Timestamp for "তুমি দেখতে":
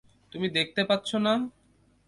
0.31-0.81